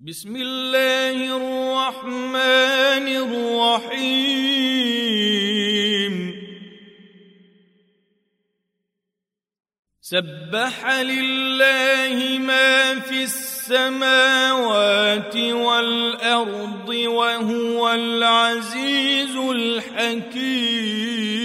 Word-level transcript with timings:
بسم 0.00 0.36
الله 0.36 1.36
الرحمن 1.36 3.08
الرحيم. 3.08 4.04
سبح 10.00 11.00
لله 11.00 12.38
ما 12.38 13.00
في 13.00 13.22
السماوات 13.22 13.76
والأرض 15.36 16.88
وهو 16.88 17.92
العزيز 17.92 19.36
الحكيم. 19.36 21.43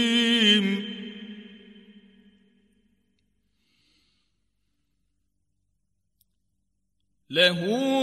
له 7.32 7.62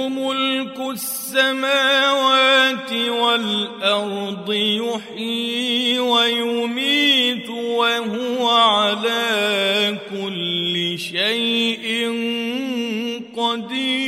ملك 0.08 0.80
السماوات 0.90 2.93
والأرض 2.93 4.52
يحيي 4.52 5.99
ويميت 5.99 7.50
وهو 7.50 8.49
على 8.49 9.99
كل 10.11 10.99
شيء 10.99 12.11
قدير. 13.36 14.05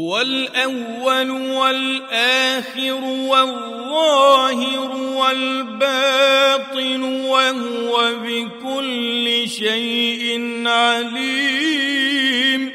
هو 0.00 0.20
الأول 0.20 1.30
والآخر 1.30 3.04
والظاهر 3.04 4.96
والباطن 4.96 7.02
وهو 7.02 8.12
بكل 8.24 9.48
شيء 9.48 10.52
عليم. 10.66 12.72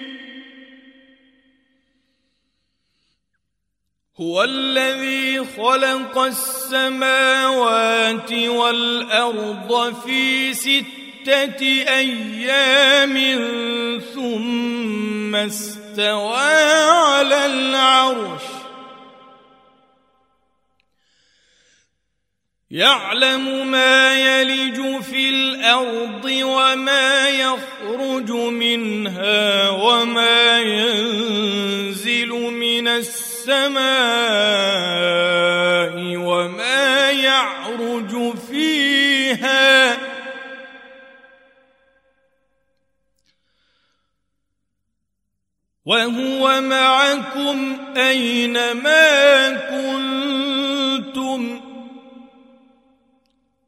هو 4.19 4.43
الذي 4.43 5.45
خلق 5.57 6.17
السماوات 6.17 8.33
والأرض 8.33 9.93
في 10.05 10.53
ستة 10.53 11.61
أيام 11.87 13.15
ثم 14.13 15.35
على 15.99 17.45
العرش. 17.45 18.41
يعلم 22.71 23.71
ما 23.71 24.19
يلج 24.19 25.01
في 25.01 25.29
الأرض 25.29 26.25
وما 26.25 27.29
يخرج 27.29 28.31
منها 28.31 29.69
وما 29.69 30.59
ينزل 30.59 32.29
من 32.29 32.87
السماء 32.87 33.85
وما 36.17 36.64
وهو 45.85 46.61
معكم 46.61 47.77
اينما 47.97 49.49
كنتم؟ 49.49 50.01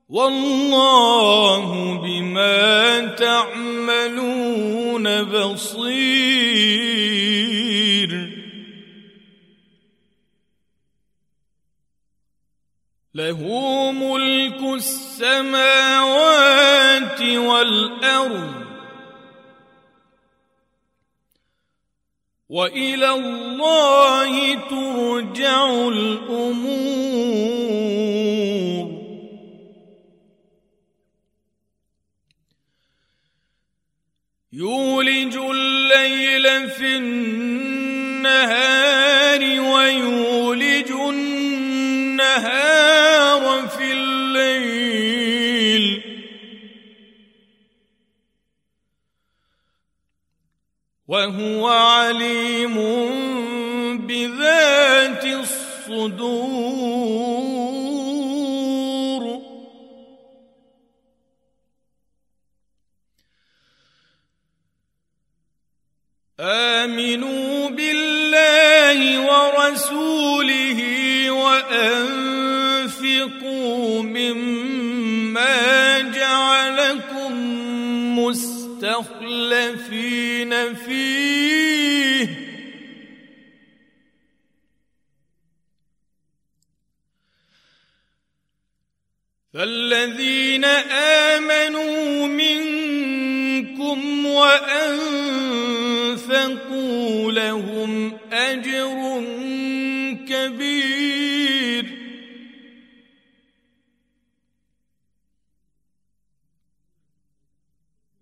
والله 0.10 1.94
بما 2.02 3.06
تعملون 3.06 4.48
بصير. 5.24 6.78
له 13.18 13.42
ملك 13.92 14.62
السماوات 14.76 15.62
والأرض 17.22 18.57
وإلى 22.50 23.10
الله 23.10 24.54
ترجع 24.54 25.88
الأمور. 25.88 27.48
يولج 34.54 35.38
الليل 35.38 36.70
في 36.70 36.96
النهار 36.98 38.60
ويولج 39.60 40.92
النهار 40.92 41.48
وهو 51.08 51.68
عليم 51.68 52.76
بذات 54.08 55.26
الصدور. 55.26 56.68
آمنوا 66.40 67.70
بالله 67.70 69.00
ورسوله 69.30 70.80
وأنفقوا 71.32 72.44
مما 74.04 74.67
مستخلفين 78.88 80.76
فيه. 80.76 82.28
فالذين 89.54 90.66
آمنوا 91.36 92.28
منكم 92.28 94.26
وأنفقوا 94.26 95.32
لهم 97.32 98.18
أجر 98.32 99.24
كبير. 100.30 101.07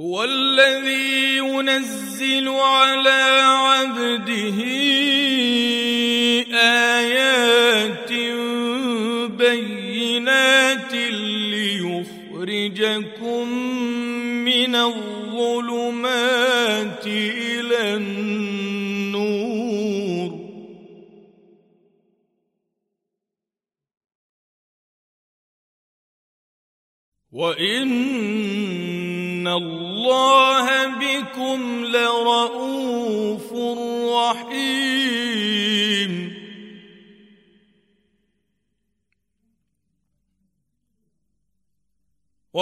هو 0.00 0.24
الذي 0.24 1.36
ينزل 1.36 2.48
على 2.48 3.40
عبده 3.42 4.62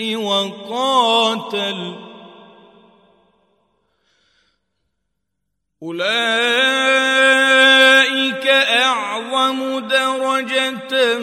وقاتل. 0.00 1.94
أولئك 5.82 6.06
أعظم 8.46 9.78
درجة 9.78 11.18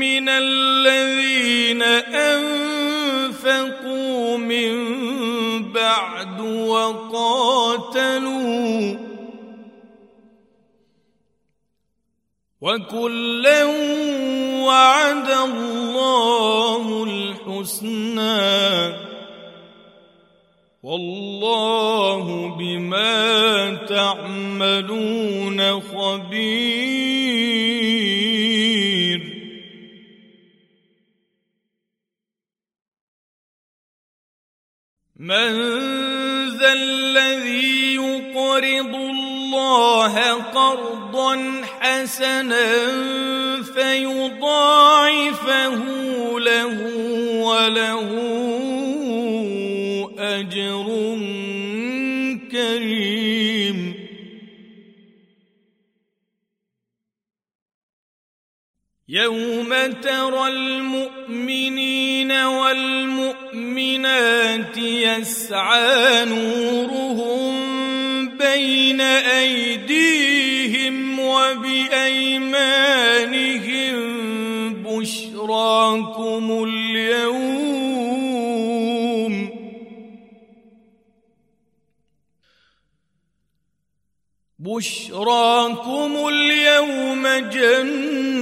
من 0.00 0.28
الذين 0.28 1.82
أنفقوا 3.42 4.38
من 4.38 4.72
بعد 5.72 6.40
وقاتلوا. 6.40 7.82
وكلا 12.60 13.64
وعد 14.62 15.30
الله 15.30 17.06
الحسنى. 17.62 19.12
والله 20.82 22.56
بما 22.58 23.74
تعملون 23.88 25.60
خبير. 25.80 27.12
من 35.16 35.52
ذا 36.58 36.72
الذي 36.72 37.94
يقرض 37.94 38.94
الله 38.94 40.32
قرضا 40.32 41.62
حسنا 41.80 42.72
فيضاعفه 43.62 45.02
له 46.38 46.91
وله 47.52 48.08
أجر 50.18 50.86
كريم. 52.52 53.78
يوم 59.08 59.70
ترى 60.02 60.48
المؤمنين 60.48 62.32
والمؤمنات 62.32 63.56
يسعى 64.78 66.24
نورهم 66.24 67.52
بين 68.38 69.00
ايديهم 69.00 70.96
وبايمانهم 71.20 72.52
بشراكم 74.98 76.64
اليوم. 76.68 78.12
بشراكم 84.58 86.28
اليوم 86.28 87.26
جنات 87.52 88.32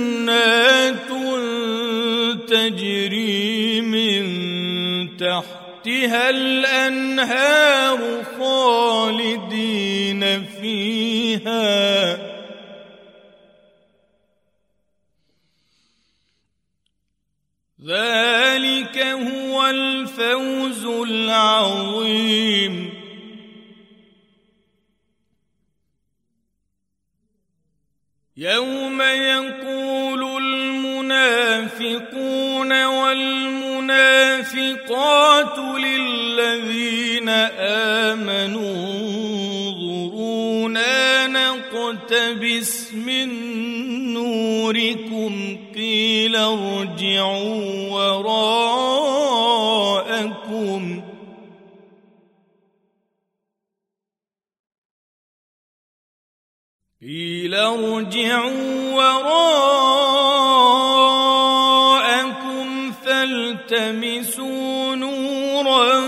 تجري 2.48 3.80
من 3.80 4.22
تحتها 5.16 6.30
الأنهار 6.30 7.98
خالدين 8.38 10.22
فيها. 10.44 12.29
العظيم. 21.30 22.90
يوم 28.36 29.02
يقول 29.02 30.42
المنافقون 30.42 31.64
والمنافقات 32.84 33.78
للذين 35.58 37.28
آمنوا 38.08 38.74
انظرونا 39.70 41.26
نقتبس 41.26 42.92
من 42.94 43.28
نوركم 44.14 45.58
قيل 45.74 46.36
ارجعوا 46.36 47.88
وراءكم 47.90 48.99
قيل 57.10 57.54
ارجعوا 57.54 58.94
وراءكم 58.94 59.32
فالتمسوا 62.92 64.94
نورا 64.94 66.00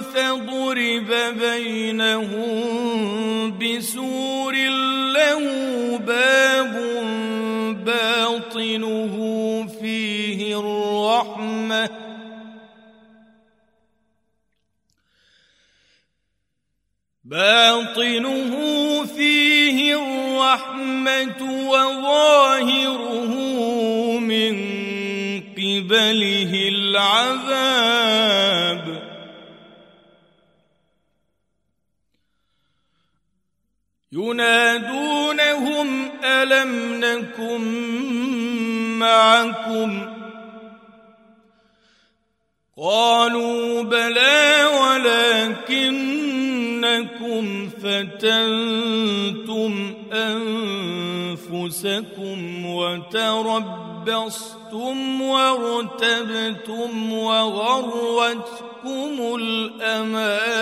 فضرب 0.00 1.10
بينهم 1.40 2.48
بسور 3.58 4.54
له 5.12 5.42
باب 5.98 6.74
باطنه 7.84 9.14
فيه 9.80 10.60
الرحمه 10.60 11.90
باطنه 17.24 18.54
فيه 19.04 19.94
الرحمة 20.38 21.42
وظاهره 21.70 23.32
من 24.18 24.54
قبله 25.52 26.52
العذاب. 26.68 28.08
ينادونهم 34.12 35.88
ألم 36.24 37.00
نكن 37.04 37.60
معكم؟ 38.98 40.18
قالوا 42.78 43.82
بلى 43.82 44.58
ولكنكم 46.84 47.68
فتنتم 47.82 49.72
انفسكم 51.32 52.38
وتربصتم 52.66 54.16
وارتبتم 55.22 57.12
وغرتكم 57.12 58.56
الاماني 59.40 60.58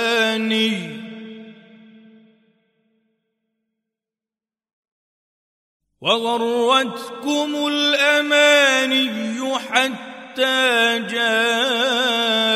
وغرتكم 6.01 7.67
الاماني 7.67 9.37
حتى 9.59 10.99
جاء 11.11 12.56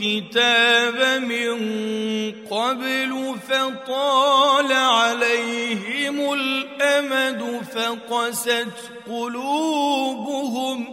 الكتاب 0.00 1.22
من 1.22 1.58
قبل 2.46 3.34
فطال 3.48 4.72
عليهم 4.72 6.32
الأمد 6.32 7.62
فقست 7.62 8.74
قلوبهم 9.06 10.86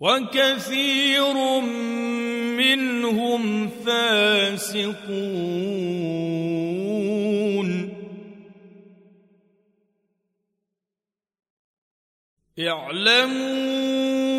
وكثير 0.00 1.60
منهم 2.56 3.68
فاسقون. 3.68 4.90
اعلموا 12.58 14.29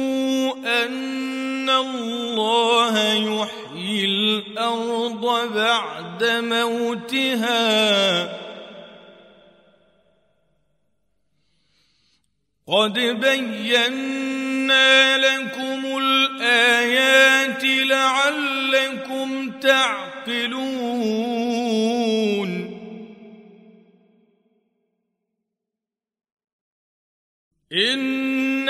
أن 0.72 1.70
الله 1.70 3.14
يحيي 3.14 4.06
الأرض 4.06 5.54
بعد 5.54 6.24
موتها. 6.24 7.62
قد 12.68 13.00
بينا 13.00 13.98
لكم 15.18 15.98
الآيات 15.98 17.64
لعلكم 17.64 19.52
تعقلون. 19.60 21.32
إن 27.74 28.70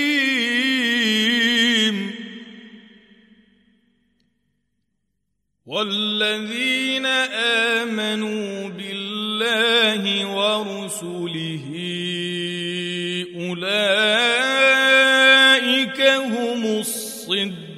والذين 5.71 7.05
آمنوا 7.79 8.69
بالله 8.69 10.03
ورسله 10.25 11.67
أولئك 13.35 14.41
هم 16.01 16.65
الصديقون. 16.79 17.71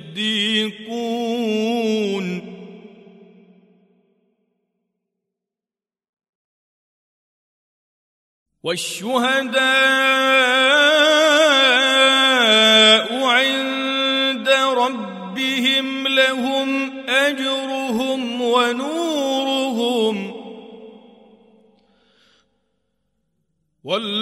والشهداء 8.63 9.72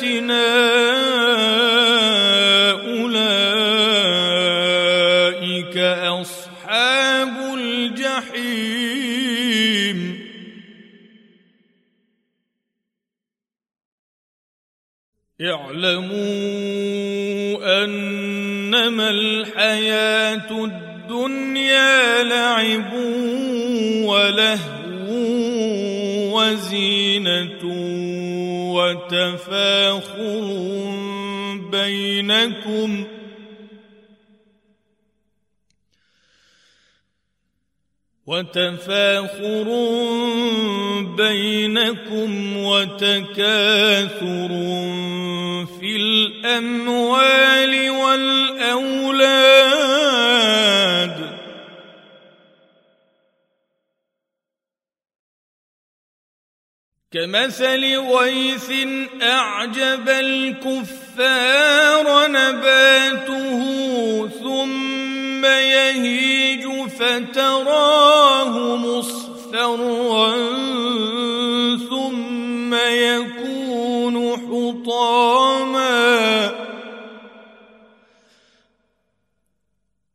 أولئك 2.70 3.37
أصحاب 6.20 7.34
الجحيم. 7.54 8.60
اعلموا 15.40 16.20
أنما 17.84 19.10
الحياة 19.10 20.50
الدنيا 20.50 20.89
لعب 22.23 22.93
ولهو 24.05 24.81
وزينة 26.33 27.64
وتفاخر 28.75 30.45
بينكم 31.73 33.05
وتفاخر 38.26 39.67
بينكم 41.17 42.57
وتكاثر 42.57 44.49
في 45.81 45.97
الأموال 45.97 47.90
والأولاد 47.90 49.70
كمثل 57.12 57.99
غيث 57.99 58.73
أعجب 59.23 60.09
الكفار 60.09 61.26
نباته 62.31 63.61
ثم 64.29 65.45
يهيج 65.45 66.67
فتراه 66.88 68.76
مصفرا 68.76 70.37
ثم 71.90 72.75
يكون 72.75 74.37
حطاما 74.37 75.39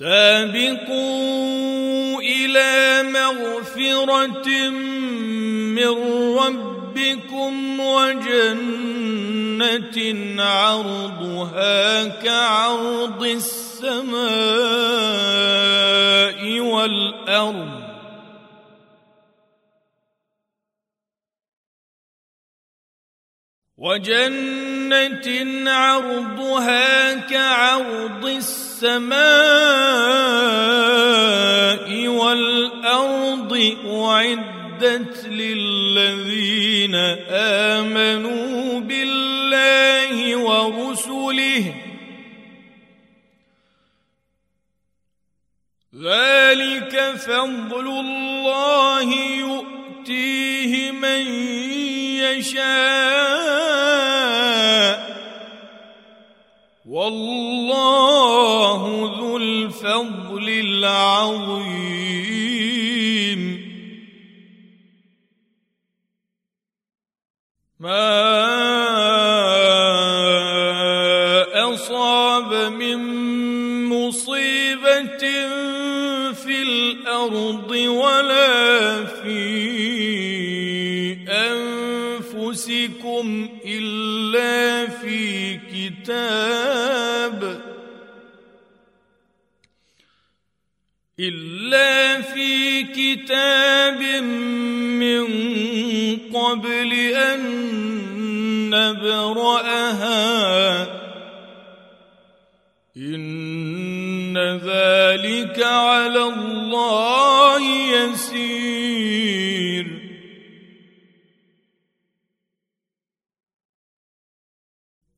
سابقوا 0.00 1.40
إلى 2.20 3.02
مغفرة 3.02 4.48
من 5.76 5.92
ربكم 6.38 7.80
وجنة 7.80 8.78
عرضها 10.42 12.04
كعرض 12.08 13.22
السماء 13.24 14.20
والأرض. 16.60 17.79
وجنة 23.80 25.26
عرضها 25.70 27.14
كعرض 27.14 28.24
السماء 28.26 29.18
والأرض 32.08 33.76
أعدت 33.86 35.26
للذين 35.26 36.94
آمنوا 37.74 38.80
بالله 38.80 40.36
ورسله 40.36 41.74
ذلك 45.94 47.14
فضل 47.16 47.86
الله 47.86 49.14
يؤتيه 49.38 50.90
من 50.90 51.50
يشاء. 52.20 52.70
والله 56.90 58.80
ذو 59.20 59.29
ذلك 104.64 105.62
على 105.62 106.22
الله 106.22 107.60
يسير. 107.92 109.40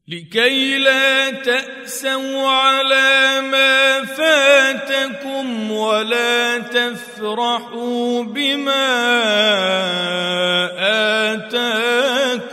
لكي 0.09 0.79
لا 0.79 1.31
تأسوا 1.31 2.49
على 2.49 3.41
ما 3.41 4.05
فاتكم 4.05 5.71
ولا 5.71 6.59
تفرحوا 6.59 8.23
بما 8.23 8.93
آتاكم 11.33 12.52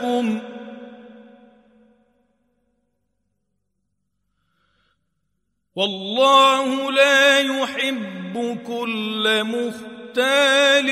والله 5.79 6.91
لا 6.91 7.39
يحب 7.39 8.57
كل 8.67 9.43
مختال 9.43 10.89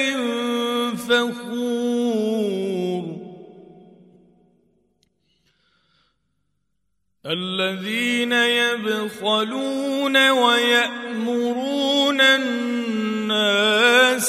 فخور. 0.97 2.37
الذين 7.25 8.31
يبخلون 8.31 10.29
ويأمرون 10.29 12.21
الناس 12.21 13.55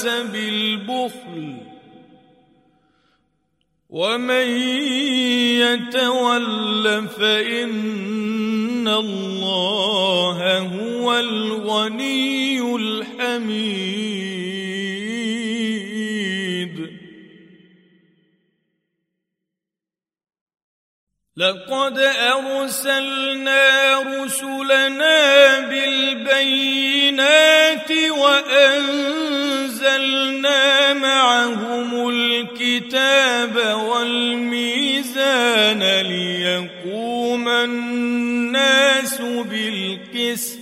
بالبخل 0.07 1.57
ومن 3.91 4.49
يتول 5.63 7.09
فإن 7.09 8.78
الله 8.89 10.59
هو 10.59 11.19
الغني 11.19 12.77
الحميد 12.77 14.19
لقد 21.39 21.99
ارسلنا 21.99 23.63
رسلنا 24.03 25.59
بالبينات 25.59 27.11
وانزلنا 28.11 29.39
معهم 30.95 32.09
الكتاب 32.09 33.57
والميزان 33.89 35.83
ليقوم 35.83 37.18
الناس 37.65 39.21
بالقسط. 39.21 40.59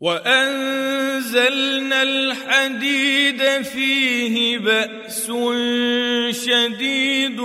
وأنزلنا 0.00 2.02
الحديد 2.02 3.62
فيه 3.62 4.58
بأس 4.58 5.26
شديد 6.30 7.40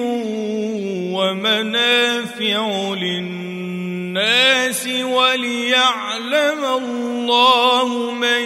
ومنافع 1.16 2.94
للناس 2.94 4.88
وليعلم 4.88 6.66
الله 6.66 8.12
من 8.12 8.44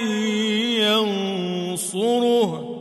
ينصره. 1.85 2.74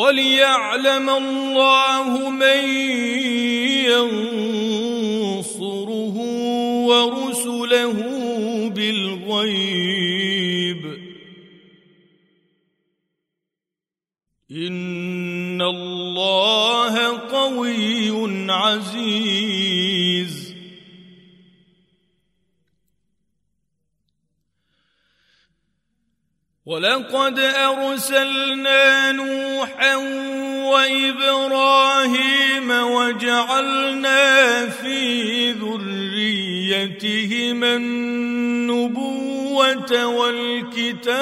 وليعلم 0.00 1.10
الله 1.10 2.30
من 2.30 2.62
ينصره 5.20 6.16
ورسله 6.88 8.19
ولقد 27.20 27.38
أرسلنا 27.38 29.12
نوحا 29.12 29.96
وإبراهيم 30.72 32.70
وجعلنا 32.70 34.66
في 34.68 35.52
ذريتهما 35.52 36.96
النبوة 37.76 39.16
والكتاب 40.06 41.20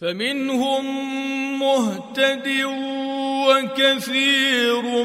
فمنهم 0.00 0.84
مهتد 1.58 2.48
وكثير 3.48 5.04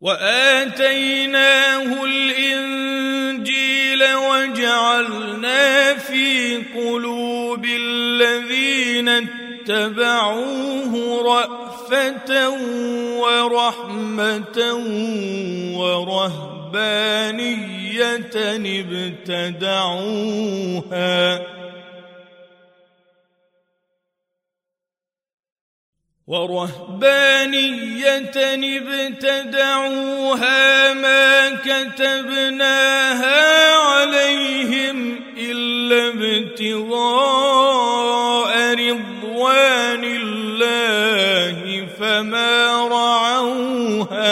وآتيناه 0.00 2.04
الإنجيل 2.04 4.02
وجعلنا 4.14 5.94
في 5.94 6.56
قلوب 6.74 7.64
الذين 7.64 9.08
اتبعوه 9.08 10.92
رأفة 11.22 12.50
ورحمة 13.20 14.58
ورهبانية 15.76 17.50
ابتدعوها 19.60 21.59
ورهبانية 26.30 28.20
ابتدعوها 29.18 30.22
ما 30.92 31.50
كتبناها 31.50 33.38
عليهم 33.76 35.20
إلا 35.38 36.08
ابتغاء 36.08 37.30
رضوان 38.74 40.04
الله 40.04 41.86
فما 42.00 42.88
رعوها 42.88 44.30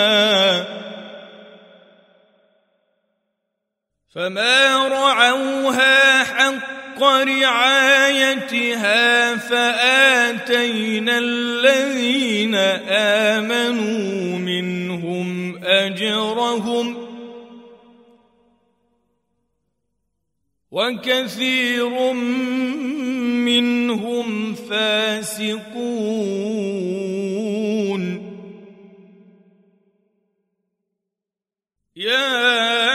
فما 4.15 4.89
رعوها 4.89 6.25
حق 6.99 7.05
رعايتها 7.39 8.97
فآتينا 9.37 11.19
الذين 11.19 12.55
آمنوا 13.35 14.39
منهم 14.39 15.59
أجرهم 15.65 17.09
وكثير 20.71 22.13
منهم 23.47 24.55
فاسقون. 24.55 25.69
يا 31.97 32.88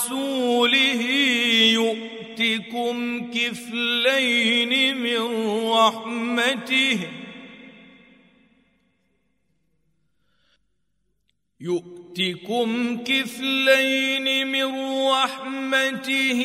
ورسوله 0.00 1.02
يؤتكم 1.72 3.30
كفلين 3.30 4.96
من 4.96 5.20
رحمته 5.70 6.98
يؤتكم 11.60 12.98
كفلين 13.04 14.46
من 14.46 14.68
رحمته 15.08 16.42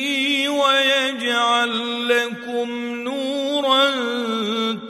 ويجعل 0.48 2.08
لكم 2.08 2.70
نورا 3.02 3.90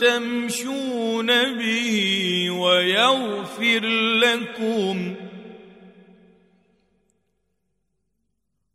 تمشون 0.01 1.27
به 1.59 2.51
ويغفر 2.51 3.87
لكم 4.21 5.15
ۖ 5.23 5.26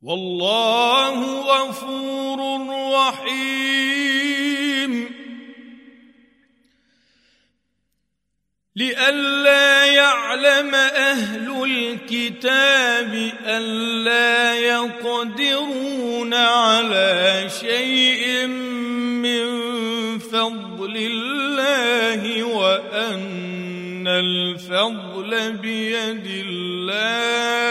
والله 0.03 1.41
غفور 1.41 2.39
رحيم. 2.93 3.61
لئلا 8.75 9.85
يعلم 9.85 10.75
أهل 10.75 11.63
الكتاب 11.63 13.31
الا 13.45 14.55
يقدرون 14.55 16.33
على 16.33 17.49
شيء 17.59 18.47
من 18.47 20.19
فضل 20.19 20.97
الله 20.97 22.43
وأن 22.43 24.07
الفضل 24.07 25.51
بيد 25.51 26.27
الله. 26.47 27.70